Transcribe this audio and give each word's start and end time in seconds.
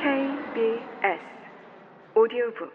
KBS 0.00 1.20
오디오북 2.16 2.72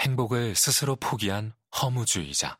행복을 0.00 0.54
스스로 0.54 0.96
포기한 0.96 1.52
허무주의자. 1.82 2.58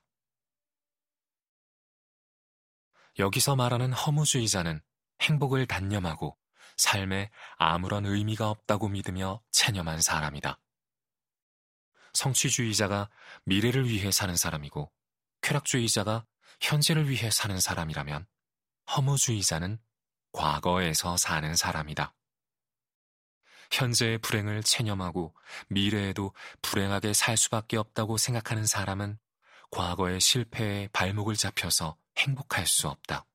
여기서 3.18 3.56
말하는 3.56 3.94
허무주의자는 3.94 4.82
행복을 5.22 5.64
단념하고 5.64 6.36
삶에 6.76 7.30
아무런 7.56 8.04
의미가 8.04 8.50
없다고 8.50 8.88
믿으며 8.88 9.40
체념한 9.50 10.02
사람이다. 10.02 10.60
성취주의자가 12.12 13.08
미래를 13.44 13.88
위해 13.88 14.10
사는 14.10 14.36
사람이고 14.36 14.92
쾌락주의자가 15.42 16.26
현재를 16.60 17.08
위해 17.08 17.30
사는 17.30 17.58
사람이라면 17.58 18.26
허무주의자는 18.96 19.78
과거에서 20.32 21.16
사는 21.16 21.54
사람이다. 21.54 22.14
현재의 23.70 24.18
불행을 24.18 24.62
체념하고 24.62 25.34
미래에도 25.68 26.34
불행하게 26.62 27.12
살 27.12 27.36
수밖에 27.36 27.76
없다고 27.76 28.16
생각하는 28.16 28.66
사람은 28.66 29.18
과거의 29.70 30.20
실패에 30.20 30.88
발목을 30.88 31.36
잡혀서 31.36 31.98
행복할 32.16 32.66
수 32.66 32.88
없다. 32.88 33.26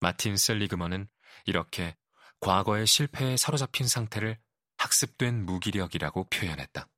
마틴 0.00 0.36
셀리그먼은 0.36 1.08
이렇게 1.46 1.96
과거의 2.40 2.86
실패에 2.86 3.36
사로잡힌 3.36 3.86
상태를 3.86 4.38
학습된 4.76 5.44
무기력이라고 5.44 6.24
표현했다. 6.24 6.88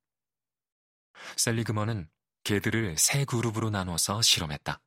셀리그먼은 1.36 2.08
개들을 2.44 2.96
세 2.98 3.24
그룹으로 3.24 3.70
나눠서 3.70 4.22
실험했다. 4.22 4.80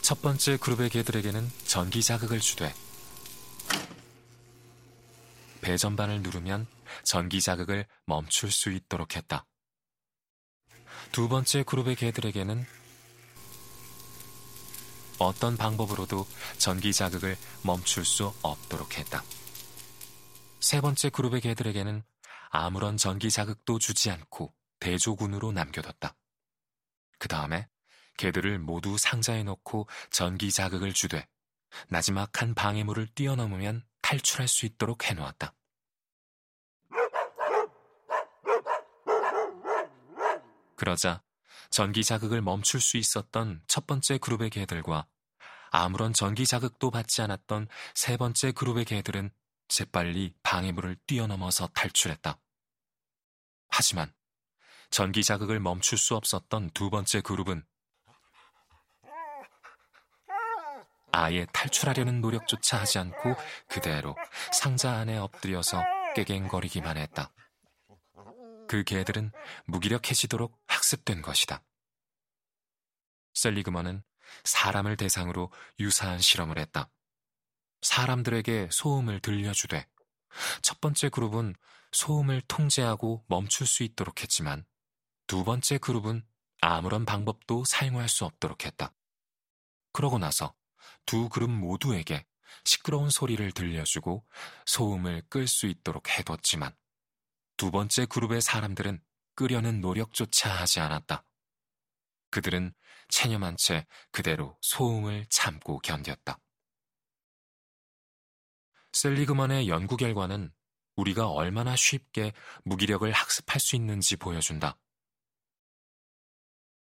첫 0.00 0.20
번째 0.20 0.56
그룹의 0.56 0.90
개들에게는 0.90 1.50
전기 1.64 2.02
자극을 2.02 2.40
주되 2.40 2.74
배 5.60 5.76
전반을 5.76 6.22
누르면 6.22 6.66
전기 7.04 7.40
자극을 7.40 7.86
멈출 8.04 8.50
수 8.50 8.70
있도록 8.70 9.16
했다. 9.16 9.46
두 11.12 11.28
번째 11.28 11.62
그룹의 11.62 11.96
개들에게는 11.96 12.66
어떤 15.18 15.56
방법으로도 15.56 16.26
전기 16.58 16.92
자극을 16.92 17.36
멈출 17.62 18.04
수 18.04 18.34
없도록 18.42 18.98
했다. 18.98 19.22
세 20.58 20.80
번째 20.80 21.10
그룹의 21.10 21.40
개들에게는 21.42 22.02
아무런 22.54 22.98
전기 22.98 23.30
자극도 23.30 23.78
주지 23.78 24.10
않고 24.10 24.54
대조군으로 24.78 25.52
남겨뒀다. 25.52 26.14
그 27.18 27.26
다음에 27.26 27.66
개들을 28.18 28.58
모두 28.58 28.98
상자에 28.98 29.42
넣고 29.42 29.88
전기 30.10 30.52
자극을 30.52 30.92
주되 30.92 31.26
나지막한 31.88 32.54
방해물을 32.54 33.08
뛰어넘으면 33.14 33.86
탈출할 34.02 34.48
수 34.48 34.66
있도록 34.66 35.08
해놓았다. 35.08 35.54
그러자 40.76 41.22
전기 41.70 42.04
자극을 42.04 42.42
멈출 42.42 42.82
수 42.82 42.98
있었던 42.98 43.62
첫 43.66 43.86
번째 43.86 44.18
그룹의 44.18 44.50
개들과 44.50 45.06
아무런 45.70 46.12
전기 46.12 46.44
자극도 46.44 46.90
받지 46.90 47.22
않았던 47.22 47.68
세 47.94 48.18
번째 48.18 48.52
그룹의 48.52 48.84
개들은 48.84 49.30
재빨리 49.68 50.34
방해물을 50.42 50.98
뛰어넘어서 51.06 51.66
탈출했다. 51.68 52.41
하지만 53.72 54.12
전기 54.90 55.24
자극을 55.24 55.58
멈출 55.58 55.96
수 55.96 56.14
없었던 56.14 56.70
두 56.70 56.90
번째 56.90 57.22
그룹은 57.22 57.64
아예 61.10 61.46
탈출하려는 61.52 62.20
노력조차 62.20 62.80
하지 62.80 62.98
않고 62.98 63.34
그대로 63.68 64.14
상자 64.52 64.92
안에 64.92 65.16
엎드려서 65.16 65.82
깨갱거리기만 66.14 66.98
했다. 66.98 67.32
그 68.68 68.84
개들은 68.84 69.32
무기력해지도록 69.66 70.58
학습된 70.66 71.22
것이다. 71.22 71.62
셀리그먼은 73.34 74.02
사람을 74.44 74.96
대상으로 74.96 75.50
유사한 75.80 76.18
실험을 76.18 76.58
했다. 76.58 76.90
사람들에게 77.80 78.68
소음을 78.70 79.20
들려주되 79.20 79.86
첫 80.62 80.80
번째 80.80 81.08
그룹은 81.08 81.54
소음을 81.92 82.42
통제하고 82.48 83.24
멈출 83.28 83.66
수 83.66 83.82
있도록 83.82 84.22
했지만 84.22 84.64
두 85.26 85.44
번째 85.44 85.78
그룹은 85.78 86.24
아무런 86.60 87.04
방법도 87.04 87.64
사용할 87.64 88.08
수 88.08 88.24
없도록 88.24 88.64
했다. 88.64 88.94
그러고 89.92 90.18
나서 90.18 90.54
두 91.06 91.28
그룹 91.28 91.50
모두에게 91.50 92.24
시끄러운 92.64 93.10
소리를 93.10 93.50
들려주고 93.52 94.24
소음을 94.66 95.22
끌 95.28 95.46
수 95.48 95.66
있도록 95.66 96.08
해뒀지만 96.08 96.74
두 97.56 97.70
번째 97.70 98.06
그룹의 98.06 98.40
사람들은 98.40 99.02
끄려는 99.34 99.80
노력조차 99.80 100.50
하지 100.50 100.80
않았다. 100.80 101.24
그들은 102.30 102.72
체념한 103.08 103.56
채 103.58 103.86
그대로 104.10 104.56
소음을 104.62 105.26
참고 105.28 105.80
견뎠다. 105.80 106.38
셀리그먼의 108.92 109.68
연구 109.68 109.96
결과는 109.96 110.52
우리가 110.96 111.28
얼마나 111.28 111.74
쉽게 111.74 112.32
무기력을 112.64 113.10
학습할 113.10 113.60
수 113.60 113.76
있는지 113.76 114.16
보여준다. 114.16 114.78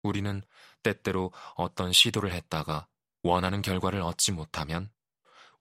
우리는 0.01 0.41
때때로 0.81 1.31
어떤 1.55 1.91
시도를 1.91 2.31
했다가 2.31 2.87
원하는 3.21 3.61
결과를 3.61 4.01
얻지 4.01 4.31
못하면 4.31 4.91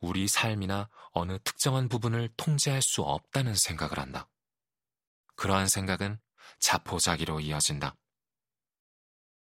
우리 0.00 0.28
삶이나 0.28 0.88
어느 1.10 1.38
특정한 1.42 1.88
부분을 1.88 2.28
통제할 2.36 2.80
수 2.80 3.02
없다는 3.02 3.54
생각을 3.54 3.98
한다. 3.98 4.28
그러한 5.34 5.68
생각은 5.68 6.20
자포자기로 6.60 7.40
이어진다. 7.40 7.96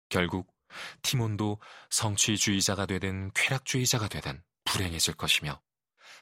결국 0.09 0.53
티몬도 1.01 1.59
성취주의자가 1.89 2.85
되든 2.85 3.31
쾌락주의자가 3.33 4.07
되든 4.07 4.43
불행해질 4.63 5.15
것이며 5.15 5.61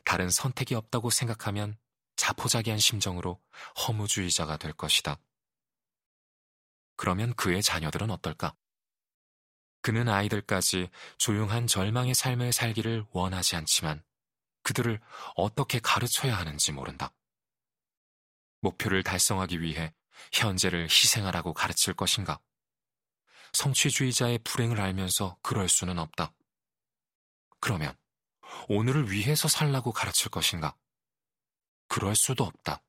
다른 0.05 0.29
선택이 0.29 0.75
없다고 0.75 1.09
생각하면 1.09 1.77
자포자기한 2.15 2.79
심정으로 2.79 3.41
허무주의자가 3.79 4.57
될 4.57 4.73
것이다. 4.73 5.19
그러면 6.95 7.33
그의 7.35 7.63
자녀들은 7.63 8.11
어떨까? 8.11 8.55
그는 9.81 10.07
아이들까지 10.07 10.89
조용한 11.17 11.67
절망의 11.67 12.13
삶을 12.13 12.53
살기를 12.53 13.05
원하지 13.11 13.55
않지만 13.57 14.03
그들을 14.63 15.01
어떻게 15.35 15.79
가르쳐야 15.79 16.37
하는지 16.37 16.71
모른다. 16.71 17.13
목표를 18.61 19.03
달성하기 19.03 19.61
위해 19.61 19.93
현재를 20.31 20.83
희생하라고 20.83 21.53
가르칠 21.53 21.93
것인가? 21.93 22.39
성취주의자의 23.51 24.39
불행을 24.39 24.79
알면서 24.79 25.37
그럴 25.41 25.67
수는 25.67 25.99
없다. 25.99 26.33
그러면 27.59 27.95
오늘을 28.67 29.11
위해서 29.11 29.47
살라고 29.47 29.91
가르칠 29.91 30.29
것인가? 30.29 30.75
그럴 31.87 32.15
수도 32.15 32.43
없다. 32.43 32.83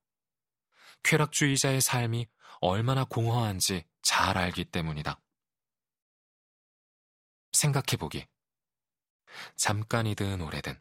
쾌락주의자의 1.03 1.81
삶이 1.81 2.29
얼마나 2.61 3.05
공허한지 3.05 3.85
잘 4.03 4.39
알기 4.39 4.65
때문이다. 4.67 5.21
생각해보기. 7.53 8.27
잠깐이든 9.57 10.41
오래든 10.41 10.81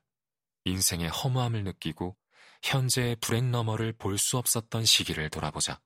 인생의 0.65 1.09
허무함을 1.09 1.63
느끼고 1.63 2.17
현재의 2.61 3.17
불행 3.17 3.51
너머를 3.51 3.93
볼 3.93 4.17
수 4.17 4.37
없었던 4.37 4.85
시기를 4.85 5.29
돌아보자. 5.29 5.81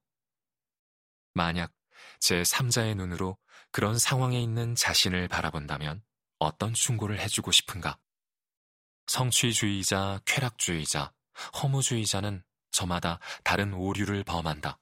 만약 1.33 1.74
제 2.19 2.42
3자의 2.42 2.95
눈으로 2.95 3.38
그런 3.71 3.98
상황에 3.98 4.39
있는 4.39 4.75
자신을 4.75 5.27
바라본다면 5.27 6.04
어떤 6.39 6.74
충고를 6.74 7.19
해주고 7.19 7.51
싶은가? 7.51 8.00
성취주의자, 9.07 10.19
쾌락주의자, 10.25 11.13
허무주의자는 11.62 12.44
저마다 12.71 13.19
다른 13.44 13.74
오류를 13.74 14.24
범한다. 14.24 14.80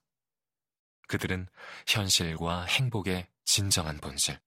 그들은 1.07 1.47
현실과 1.87 2.65
행복의 2.65 3.27
진정한 3.45 3.99
본질, 3.99 4.39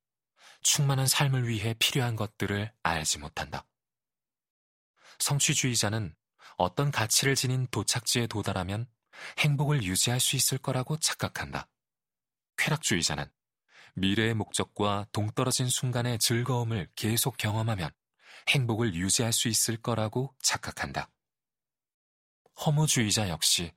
충만한 0.63 1.07
삶을 1.07 1.49
위해 1.49 1.75
필요한 1.79 2.17
것들을 2.17 2.73
알지 2.83 3.19
못한다. 3.19 3.65
성취주의자는 5.21 6.15
어떤 6.57 6.91
가치를 6.91 7.37
지닌 7.37 7.67
도착지에 7.71 8.27
도달하면 8.27 8.89
행복을 9.39 9.85
유지할 9.85 10.21
수 10.21 10.37
있을 10.37 10.59
거라고 10.59 10.97
착각한다. 10.99 11.69
쾌락주의자는 12.57 13.31
미래의 13.95 14.35
목적과 14.35 15.07
동떨어진 15.13 15.69
순간의 15.69 16.19
즐거움을 16.19 16.89
계속 16.97 17.37
경험하면 17.37 17.91
행복을 18.49 18.95
유지할 18.95 19.33
수 19.33 19.49
있을 19.49 19.77
거라고 19.77 20.35
착각한다. 20.43 21.11
허무주의자 22.65 23.29
역시 23.29 23.73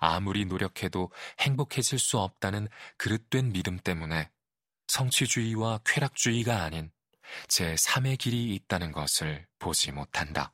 아무리 0.00 0.44
노력해도 0.44 1.10
행복해질 1.40 1.98
수 1.98 2.18
없다는 2.18 2.68
그릇된 2.96 3.52
믿음 3.52 3.78
때문에 3.78 4.30
성취주의와 4.88 5.80
쾌락주의가 5.84 6.62
아닌 6.62 6.90
제3의 7.48 8.18
길이 8.18 8.54
있다는 8.54 8.92
것을 8.92 9.46
보지 9.58 9.92
못한다. 9.92 10.52